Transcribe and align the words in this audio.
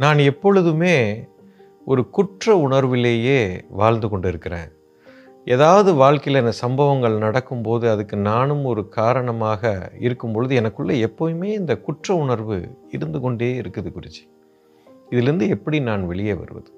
நான் 0.00 0.18
எப்பொழுதுமே 0.18 0.96
ஒரு 1.84 2.10
குற்ற 2.10 2.68
உணர்விலேயே 2.68 3.40
வாழ்ந்து 3.70 4.08
கொண்டு 4.08 4.28
இருக்கிறேன் 4.28 4.68
ஏதாவது 5.44 5.94
வாழ்க்கையில் 5.94 6.42
இந்த 6.42 6.54
சம்பவங்கள் 6.60 7.16
நடக்கும்போது 7.18 7.90
அதுக்கு 7.90 8.16
நானும் 8.16 8.64
ஒரு 8.64 8.88
காரணமாக 8.88 9.92
இருக்கும் 9.98 10.32
பொழுது 10.32 10.60
எனக்குள்ளே 10.60 10.96
எப்போயுமே 11.08 11.44
இந்த 11.44 11.76
குற்ற 11.76 12.14
உணர்வு 12.14 12.58
இருந்து 12.90 13.20
கொண்டே 13.20 13.60
இருக்குது 13.60 13.90
குருஜி. 13.96 14.22
இதிலிருந்து 15.10 15.48
எப்படி 15.48 15.80
நான் 15.80 16.06
வெளியே 16.06 16.34
வருவது? 16.34 16.70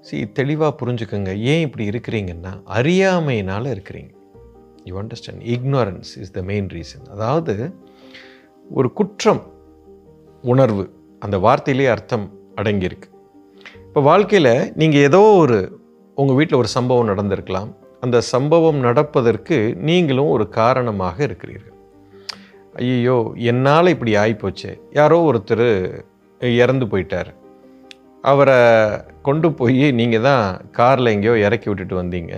சி 0.00 0.32
தெளிவாக 0.32 0.86
புரிஞ்சுக்கோங்க. 0.86 1.32
ஏன் 1.52 1.60
இப்படி 1.60 1.88
இருக்கிறீங்கன்னா 1.88 2.52
அறியாமையினால் 2.78 3.70
இருக்கிறீங்க. 3.74 4.12
You 4.84 5.02
understand 5.02 5.44
ignorance 5.54 6.10
is 6.20 6.30
the 6.30 6.42
main 6.42 6.66
reason 6.66 7.06
அதாவது 7.10 7.74
ஒரு 8.70 8.92
குற்றம் 8.92 9.42
உணர்வு 10.42 10.84
அந்த 11.24 11.36
வார்த்தையிலே 11.46 11.86
அர்த்தம் 11.94 12.26
அடங்கியிருக்கு. 12.60 13.08
இப்போ 13.86 14.00
வாழ்க்கையில் 14.10 14.54
நீங்கள் 14.80 15.04
ஏதோ 15.08 15.20
ஒரு 15.42 15.58
உங்கள் 16.20 16.36
வீட்டில் 16.38 16.60
ஒரு 16.60 16.70
சம்பவம் 16.76 17.10
நடந்திருக்கலாம். 17.12 17.70
அந்த 18.04 18.18
சம்பவம் 18.34 18.80
நடப்பதற்கு 18.86 19.56
நீங்களும் 19.88 20.32
ஒரு 20.36 20.44
காரணமாக 20.60 21.16
இருக்கிறீர்கள். 21.26 21.76
ஐயோ 22.80 23.16
என்னால் 23.50 23.92
இப்படி 23.94 24.12
ஆகிப்போச்சு 24.22 24.70
யாரோ 24.98 25.18
ஒருத்தர் 25.28 25.68
இறந்து 26.62 26.86
போயிட்டார். 26.92 27.30
அவரை 28.30 28.58
கொண்டு 29.28 29.48
போய் 29.58 29.84
நீங்கள் 30.00 30.26
தான் 30.28 30.44
காரில் 30.78 31.12
எங்கேயோ 31.14 31.34
இறக்கி 31.46 31.68
விட்டுட்டு 31.70 31.96
வந்தீங்க. 32.00 32.34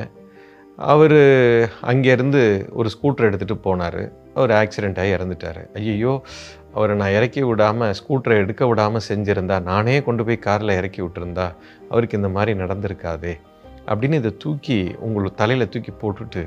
அவர் 0.92 1.18
அங்கேருந்து 1.90 2.42
ஒரு 2.80 2.88
ஸ்கூட்டர் 2.94 3.28
எடுத்துகிட்டு 3.28 3.56
போனார். 3.66 4.02
அவர் 4.36 4.52
ஆக்சிடெண்ட் 4.60 5.00
ஆகி 5.02 5.12
இறந்துட்டார். 5.16 5.60
ஐயோ 5.80 6.12
அவரை 6.76 6.94
நான் 7.00 7.14
இறக்கி 7.16 7.42
விடாமல் 7.48 7.94
ஸ்கூட்டரை 7.98 8.36
எடுக்க 8.42 8.62
விடாமல் 8.70 9.06
செஞ்சுருந்தா 9.08 9.56
நானே 9.70 9.96
கொண்டு 10.06 10.22
போய் 10.26 10.44
காரில் 10.46 10.76
இறக்கி 10.80 11.00
விட்டுருந்தா 11.02 11.46
அவருக்கு 11.90 12.18
இந்த 12.20 12.30
மாதிரி 12.36 12.54
நடந்திருக்காதே 12.62 13.34
அப்படின்னு 13.90 14.18
இதை 14.22 14.32
தூக்கி 14.44 14.78
உங்களுக்கு 15.06 15.40
தலையில் 15.42 15.70
தூக்கி 15.74 15.92
போட்டுட்டு 16.02 16.42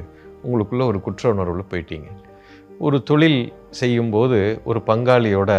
உங்களுக்குள்ளே 0.46 0.86
ஒரு 0.92 1.00
குற்ற 1.08 1.30
உணர்வில் 1.34 1.70
போயிட்டீங்க. 1.72 2.10
ஒரு 2.86 2.98
தொழில் 3.10 3.40
செய்யும்போது 3.80 4.40
ஒரு 4.70 4.80
பங்காளியோட 4.90 5.52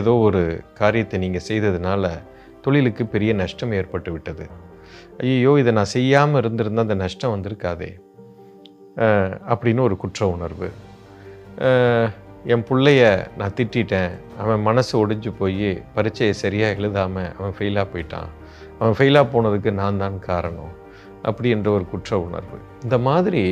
ஏதோ 0.00 0.12
ஒரு 0.26 0.42
காரியத்தை 0.80 1.16
நீங்கள் 1.24 1.46
செய்ததுனால 1.48 2.10
தொழிலுக்கு 2.64 3.04
பெரிய 3.14 3.32
நஷ்டம் 3.40 3.72
ஏற்பட்டு 3.78 4.10
விட்டது. 4.12 4.44
ஐயோ 5.24 5.52
இதை 5.62 5.72
நான் 5.78 5.94
செய்யாமல் 5.96 6.40
இருந்திருந்தால் 6.42 6.86
அந்த 6.86 6.96
நஷ்டம் 7.04 7.34
வந்திருக்காதே 7.34 7.90
அப்படின்னு 9.52 9.82
ஒரு 9.88 9.96
குற்ற 10.02 10.26
உணர்வு. 10.36 10.68
என் 12.52 12.64
பிள்ளைய 12.68 13.02
நான் 13.38 13.56
திட்டிட்டேன். 13.58 14.12
அவன் 14.42 14.62
மனசு 14.68 14.92
ஒடிஞ்சு 15.00 15.30
போய் 15.40 15.68
பரீட்சையை 15.96 16.34
சரியாக 16.44 16.78
எழுதாமல் 16.80 17.30
அவன் 17.38 17.54
ஃபெயிலாக 17.58 17.86
போயிட்டான். 17.92 18.30
அவன் 18.78 18.96
ஃபெயிலாக 18.98 19.26
போனதுக்கு 19.34 19.70
நான் 19.80 20.00
தான் 20.04 20.16
காரணம் 20.30 20.72
அப்படி 21.28 21.48
என்ற 21.56 21.68
ஒரு 21.76 21.84
குற்ற 21.92 22.18
உணர்வு. 22.26 22.58
இந்த 22.84 22.96
மாதிரி 23.08 23.44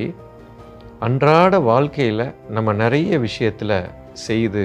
அன்றாட 1.06 1.54
வாழ்க்கையில் 1.70 2.24
நம்ம 2.56 2.72
நிறைய 2.84 3.18
விஷயத்தில் 3.26 3.76
செய்து 4.26 4.64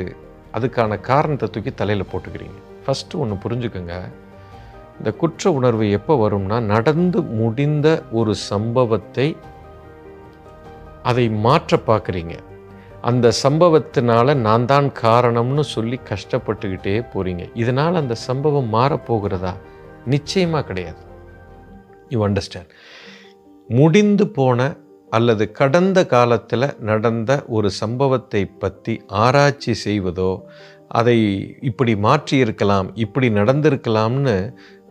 அதுக்கான 0.58 0.98
காரணத்தை 1.12 1.48
தூக்கி 1.50 1.72
தலையில் 1.82 2.10
போட்டுக்கிறீங்க. 2.12 2.60
ஃபஸ்ட்டு 2.86 3.20
ஒன்று 3.24 3.36
புரிஞ்சுக்கோங்க. 3.44 3.96
இந்த 5.00 5.12
குற்ற 5.22 5.52
உணர்வு 5.60 5.86
எப்போ 5.98 6.14
வரும்னா 6.24 6.58
நடந்து 6.74 7.22
முடிந்த 7.40 7.88
ஒரு 8.20 8.34
சம்பவத்தை 8.52 9.28
அதை 11.12 11.26
மாற்ற 11.46 11.80
பார்க்குறீங்க. 11.90 12.36
அந்த 13.06 13.32
சம்பவத்தினால 13.44 14.36
நான் 14.36 14.66
தான் 14.66 14.88
காரணம்னு 15.02 15.64
சொல்லி 15.74 16.00
கஷ்டப்பட்டுக்கிட்டே 16.10 16.96
போகிறீங்க 17.14 17.44
இதனால் 17.54 17.96
அந்த 17.96 18.16
சம்பவம் 18.28 18.70
மாறப்போகிறதா? 18.74 19.54
நிச்சயமாக 20.06 20.66
கிடையாது. 20.66 21.02
யூ 22.10 22.20
அண்டர்ஸ்டாண்ட் 22.28 22.72
முடிந்து 23.70 24.26
போன 24.30 24.60
அல்லது 25.12 25.52
கடந்த 25.52 26.00
காலத்தில் 26.06 26.76
நடந்த 26.80 27.32
ஒரு 27.48 27.70
சம்பவத்தை 27.82 28.42
பற்றி 28.46 28.94
ஆராய்ச்சி 29.08 29.74
செய்வதோ 29.84 30.32
அதை 30.88 31.18
இப்படி 31.62 31.94
மாற்றி 31.98 32.38
இருக்கலாம் 32.38 32.90
இப்படி 32.96 33.30
நடந்திருக்கலாம்னு 33.30 34.36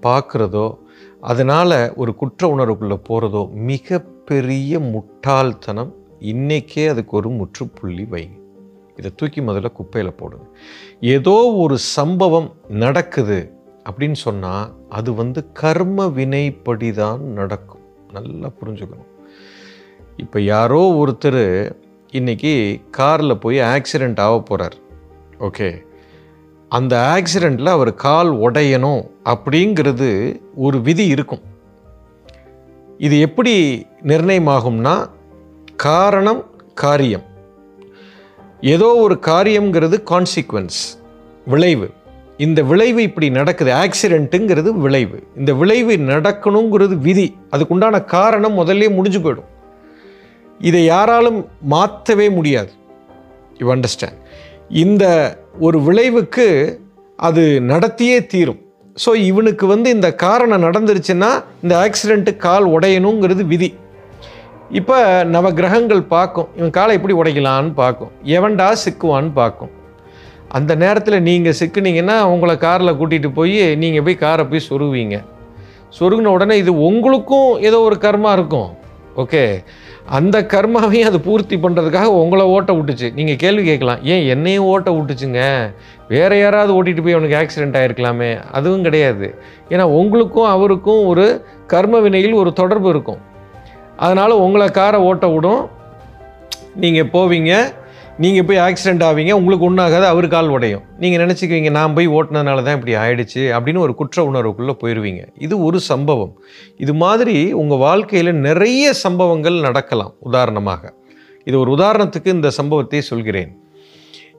பார்க்குறதோ 0.02 0.66
அதனால் 1.20 1.76
ஒரு 1.96 2.14
குற்ற 2.14 2.48
உணர்வுக்குள்ளே 2.56 2.98
போகிறதோ 3.08 3.42
மிகப்பெரிய 3.52 4.80
முட்டாள்தனம் 4.80 5.92
இன்றைக்கே 6.30 6.82
அதுக்கு 6.92 7.12
ஒரு 7.20 7.30
முற்றுப்புள்ளி 7.38 8.04
வைங்க 8.12 8.38
இதை 8.98 9.10
தூக்கி 9.16 9.40
முதல்ல 9.40 9.68
குப்பையில் 9.78 10.18
போடுங்க. 10.18 10.46
ஏதோ 11.14 11.34
ஒரு 11.62 11.76
சம்பவம் 11.94 12.48
நடக்குது 12.82 13.38
அப்படின்னு 13.88 14.18
சொன்னால் 14.26 14.66
அது 14.88 15.10
வந்து 15.14 15.40
கர்ம 15.52 16.06
வினைப்படி 16.18 16.90
தான் 17.00 17.22
நடக்கும். 17.38 17.82
நல்லா 18.16 18.48
புரிஞ்சுக்கணும். 18.60 19.10
இப்போ 20.16 20.38
யாரோ 20.40 20.80
ஒருத்தர் 21.00 21.44
இன்னைக்கு 22.10 22.52
காரில் 22.98 23.42
போய் 23.44 23.58
ஆக்சிடெண்ட் 23.72 24.22
ஆக 24.24 24.34
போகிறார் 24.50 24.76
ஓகே 25.48 25.68
அந்த 26.68 26.94
ஆக்சிடெண்ட்டில் 27.16 27.74
அவர் 27.76 27.92
கால் 28.06 28.30
உடையணும் 28.46 29.02
அப்படிங்கிறது 29.32 30.08
ஒரு 30.66 30.78
விதி 30.80 31.06
இருக்கும். 31.14 31.42
இது 33.06 33.16
எப்படி 33.26 33.54
நிர்ணயமாகும்னா 34.10 34.94
காரணம் 35.76 36.44
காரியம். 36.74 37.22
ஏதோ 38.60 38.94
ஒரு 38.94 39.18
காரியம்ங்கிறது 39.20 39.96
கான்சிக்வன்ஸ் 40.10 40.80
விளைவு. 41.46 41.90
இந்த 42.38 42.62
விளைவு 42.62 43.02
இப்படி 43.02 43.30
நடக்குது 43.30 43.72
ஆக்சிடெண்ட்டுங்கிறது 43.72 44.70
விளைவு. 44.70 45.22
இந்த 45.36 45.54
விளைவு 45.54 45.96
நடக்கணுங்கிறது 45.96 46.98
விதி. 46.98 47.36
அதுக்குண்டான 47.50 48.04
காரணம் 48.04 48.58
முதல்ல 48.58 48.94
முடிஞ்சு 48.94 49.18
போயிடும். 49.18 49.50
இதை 50.58 50.84
யாராலும் 50.84 51.46
மாற்றவே 51.60 52.30
முடியாது. 52.30 52.70
யூ 53.58 53.74
அண்டர்ஸ்டாண்ட் 53.74 54.20
இந்த 54.68 55.36
ஒரு 55.60 55.80
விளைவுக்கு 55.80 56.80
அது 57.16 57.60
நடத்தியே 57.66 58.26
தீரும். 58.26 58.62
ஸோ 59.06 59.14
இவனுக்கு 59.14 59.66
வந்து 59.66 59.90
இந்த 59.90 60.14
காரணம் 60.14 60.62
நடந்துருச்சுன்னா 60.62 61.44
இந்த 61.62 61.90
ஆக்சிடெண்ட்டு 61.90 62.36
கால் 62.36 62.66
உடையணுங்கிறது 62.66 63.46
விதி. 63.46 63.74
இப்போ 64.78 64.96
நவ 65.34 65.46
கிரகங்கள் 65.58 66.00
பார்க்கும். 66.12 66.46
இவன் 66.58 66.72
காலை 66.76 66.92
எப்படி 66.98 67.14
உடைக்கலான்னு 67.20 67.72
பார்க்கும். 67.80 68.12
எவன்டா 68.36 68.68
சிக்குவான்னு 68.84 69.30
பார்க்கும். 69.40 69.72
அந்த 70.58 70.72
நேரத்தில் 70.82 71.24
நீங்கள் 71.28 71.56
சிக்குனீங்கன்னா 71.60 72.16
உங்களை 72.32 72.54
காரில் 72.64 72.96
கூட்டிகிட்டு 73.00 73.28
போய் 73.38 73.60
நீங்கள் 73.82 74.04
போய் 74.06 74.22
காரை 74.22 74.44
போய் 74.50 74.66
சொருவீங்க 74.68 75.16
சொருகின 75.98 76.32
உடனே 76.36 76.54
இது 76.62 76.72
உங்களுக்கும் 76.88 77.50
ஏதோ 77.68 77.78
ஒரு 77.88 77.96
கர்மா 78.04 78.30
இருக்கும். 78.38 78.70
ஓகே? 79.22 79.42
அந்த 80.18 80.36
கர்மாவையும் 80.52 81.08
அது 81.10 81.18
பூர்த்தி 81.26 81.56
பண்ணுறதுக்காக 81.56 82.08
உங்களை 82.22 82.46
ஓட்ட 82.54 82.72
விட்டுச்சு. 82.78 83.08
நீங்கள் 83.18 83.38
கேள்வி 83.42 83.64
கேட்கலாம். 83.68 84.02
ஏன் 84.14 84.24
என்னையும் 84.34 84.66
ஓட்ட 84.72 84.90
விட்டுச்சுங்க? 84.96 85.42
வேறு 86.08 86.38
யாராவது 86.40 86.72
ஓட்டிகிட்டு 86.78 87.04
போய் 87.04 87.18
அவனுக்கு 87.18 87.38
ஆக்சிடென்ட் 87.42 87.78
ஆகிருக்கலாமே 87.80 88.30
அதுவும் 88.58 88.86
கிடையாது. 88.88 89.28
ஏன்னா 89.68 89.86
உங்களுக்கும் 90.00 90.50
அவருக்கும் 90.54 91.04
ஒரு 91.12 91.26
கர்ம 91.74 92.00
வினையில் 92.06 92.40
ஒரு 92.42 92.52
தொடர்பு 92.62 92.90
இருக்கும். 92.94 93.22
அதனால் 93.96 94.42
உங்களை 94.44 94.66
காரை 94.80 95.00
ஓட்ட 95.08 95.26
விடும். 95.28 95.62
நீங்கள் 96.84 97.10
போவீங்க 97.16 97.52
நீங்கள் 98.22 98.46
போய் 98.48 98.60
ஆக்சிடென்ட் 98.64 99.04
ஆவீங்க 99.06 99.32
உங்களுக்கு 99.38 99.66
ஒன்றாகாது 99.68 100.06
அவர் 100.10 100.26
கால் 100.34 100.50
உடையும். 100.56 100.82
நீங்கள் 101.02 101.22
நினச்சிக்குவீங்க 101.24 101.70
நான் 101.78 101.94
போய் 101.96 102.08
ஓட்டினதுனால 102.16 102.62
தான் 102.66 102.76
இப்படி 102.78 102.94
ஆயிடுச்சு 103.02 103.42
அப்படின்னு 103.56 103.84
ஒரு 103.86 103.94
குற்ற 104.00 104.24
உணர்வுக்குள்ளே 104.30 104.74
போயிடுவீங்க 104.82 105.22
இது 105.46 105.54
ஒரு 105.68 105.80
சம்பவம். 105.80 106.34
இது 106.84 106.94
மாதிரி 107.04 107.52
உங்கள் 107.52 107.82
வாழ்க்கையில் 107.86 108.32
நிறைய 108.48 108.92
சம்பவங்கள் 109.04 109.58
நடக்கலாம் 109.66 110.14
உதாரணமாக. 110.30 110.94
இது 111.44 111.58
ஒரு 111.62 111.72
உதாரணத்துக்கு 111.76 112.26
இந்த 112.26 112.50
சம்பவத்தை 112.50 113.00
சொல்கிறேன். 113.10 113.52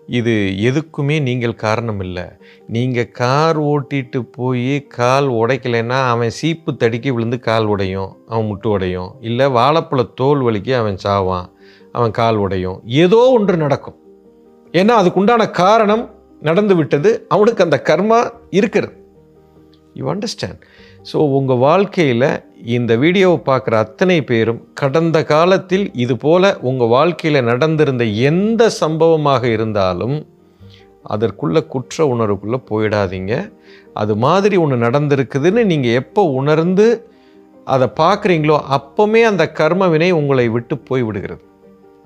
இது 0.08 0.32
எதுக்குமே 0.58 1.22
நீங்கள் 1.22 1.56
காரணம் 1.56 2.00
இல்லை 2.00 2.24
நீங்கள் 2.68 3.12
கார் 3.12 3.60
ஓட்டிட்டு 3.62 4.20
போய் 4.32 4.88
கால் 4.88 5.28
உடைக்கலைன்னா 5.28 6.00
அவன் 6.08 6.30
சீப்பு 6.30 6.72
தடிக்கி 6.72 7.14
விழுந்து 7.14 7.40
கால் 7.40 7.66
உடையும் 7.66 8.12
அவன் 8.28 8.48
முட்டு 8.50 8.68
உடையும். 8.68 9.12
இல்லை 9.22 9.46
வாழைப்பழ 9.46 10.14
தோல் 10.14 10.42
வலிக்கு 10.42 10.74
அவன் 10.78 10.98
சாவான் 11.04 11.48
அவன் 11.92 12.12
கால் 12.12 12.36
உடையும். 12.36 12.82
ஏதோ 12.86 13.18
ஒன்று 13.18 13.58
நடக்கும். 13.58 13.98
ஏன்னா 14.72 14.94
அதுக்குண்டான 15.02 15.52
காரணம் 15.52 16.14
நடந்து 16.40 16.76
விட்டது 16.76 17.26
அவனுக்கு 17.30 17.64
அந்த 17.64 17.82
கர்மா 17.84 18.32
இருக்கிறது. 18.50 19.04
யூ 19.94 20.14
அண்டர்ஸ்டாண்ட் 20.14 20.62
ஸோ 21.10 21.18
உங்கள் 21.38 21.62
வாழ்க்கையில் 21.66 22.30
இந்த 22.76 22.92
வீடியோவை 23.02 23.40
பார்க்குற 23.50 23.74
அத்தனை 23.86 24.16
பேரும் 24.30 24.62
கடந்த 24.82 25.18
காலத்தில் 25.34 25.84
இது 26.04 26.16
போல் 26.24 26.48
உங்கள் 26.70 26.92
வாழ்க்கையில் 26.94 27.48
நடந்திருந்த 27.50 28.06
எந்த 28.30 28.70
சம்பவமாக 28.82 29.44
இருந்தாலும் 29.56 30.16
அதற்குள்ள 31.14 31.58
குற்ற 31.74 32.06
உணர்வுக்குள்ளே 32.14 32.60
போயிடாதீங்க. 32.70 33.34
அது 34.02 34.14
மாதிரி 34.26 34.56
ஒன்று 34.64 34.78
நடந்திருக்குதுன்னு 34.86 35.64
நீங்கள் 35.72 35.98
எப்போ 36.02 36.22
உணர்ந்து 36.40 36.88
அதை 37.74 37.88
பார்க்குறீங்களோ 38.02 38.56
அப்போவுமே 38.78 39.22
அந்த 39.32 39.44
கர்மவினை 39.60 40.10
உங்களை 40.20 40.48
விட்டு 40.56 40.76
போய் 40.90 41.06
விடுகிறது. 41.08 41.44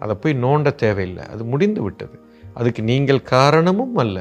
அதை 0.03 0.13
போய் 0.23 0.35
நோண்ட 0.43 0.69
தேவையில்லை. 0.83 1.23
அது 1.33 1.43
முடிந்து 1.53 1.81
விட்டது. 1.85 2.15
அதுக்கு 2.59 2.81
நீங்கள் 2.91 3.27
காரணமும் 3.35 3.97
அல்ல. 4.03 4.17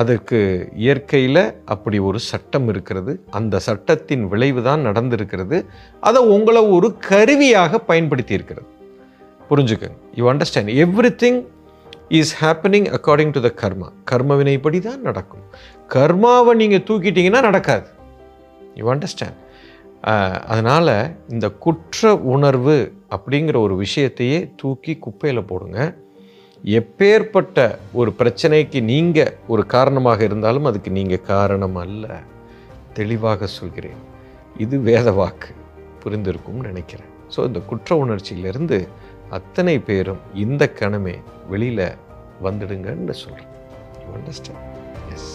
அதற்கு 0.00 0.38
இயற்கையில் 0.82 1.44
அப்படி 1.72 1.98
ஒரு 2.08 2.18
சட்டம் 2.28 2.68
இருக்கிறது. 2.72 3.12
அந்த 3.38 3.54
சட்டத்தின் 3.66 4.24
விளைவு 4.32 4.60
தான் 4.68 4.86
நடந்திருக்கிறது. 4.88 5.56
அதை 6.08 6.20
உங்களை 6.34 6.62
ஒரு 6.76 6.90
கருவியாக 7.08 7.80
பயன்படுத்தி 7.90 8.34
இருக்கிறது 8.38 8.68
புரிஞ்சுக்கங்க 9.50 9.98
you 10.18 10.24
understand 10.32 10.72
everything 11.22 11.40
is 12.20 12.34
happening 12.42 12.88
according 12.96 13.32
to 13.36 13.40
the 13.46 13.50
karma 13.62 13.88
கர்ம 14.10 14.36
வினைப்படி 14.40 14.78
தான் 14.86 15.02
நடக்கும். 15.08 15.44
கர்மாவை 15.94 16.52
நீங்கள் 16.62 16.84
தூக்கிட்டீங்கன்னா 16.88 17.42
நடக்காது. 17.48 17.88
யூ 18.80 18.86
அண்டர்ஸ்டாண்ட் 18.94 19.38
அதனால் 20.52 20.94
இந்த 21.34 21.46
குற்ற 21.64 22.12
உணர்வு 22.34 22.76
அப்படிங்கிற 23.16 23.56
ஒரு 23.66 23.74
விஷயத்தையே 23.84 24.38
தூக்கி 24.60 24.94
குப்பையில் 25.04 25.48
போடுங்க. 25.50 25.78
எப்பேற்பட்ட 26.64 27.78
ஒரு 27.92 28.14
பிரச்சனைக்கு 28.18 28.82
நீங்கள் 28.82 29.32
ஒரு 29.46 29.66
காரணமாக 29.66 30.24
இருந்தாலும் 30.24 30.64
அதுக்கு 30.64 30.90
நீங்கள் 30.90 31.20
காரணம் 31.20 31.74
அல்ல. 31.74 32.20
தெளிவாக 32.98 33.46
சொல்கிறேன். 33.46 34.00
இது 34.56 34.78
வேத 34.78 35.10
வாக்கு. 35.10 35.50
புரிந்திருக்கும்னு 36.04 36.68
நினைக்கிறேன். 36.70 37.10
ஸோ 37.36 37.46
இந்த 37.46 37.60
குற்ற 37.60 37.96
உணர்ச்சியிலிருந்து 38.04 38.88
அத்தனை 39.30 39.78
பேரும் 39.78 40.20
இந்த 40.34 40.72
கணமே 40.80 41.16
வெளியில் 41.48 41.86
வந்துடுங்கன்னு 42.42 43.10
சொல்கிறேன் 43.10 43.50
யூ 44.04 44.10
அண்டர்ஸ்டாண்ட் 44.18 44.66
எஸ் 45.14 45.30